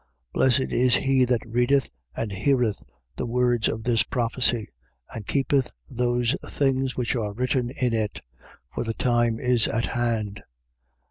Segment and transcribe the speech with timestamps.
[0.33, 0.33] 1:3.
[0.33, 2.83] Blessed is he that readeth and heareth
[3.17, 4.67] the words of this prophecy:
[5.13, 8.19] and keepeth those things which are written in it.
[8.73, 10.41] For the time is at hand.